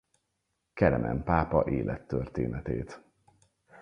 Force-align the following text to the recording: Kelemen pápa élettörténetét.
Kelemen 0.73 1.23
pápa 1.23 1.63
élettörténetét. 1.67 3.01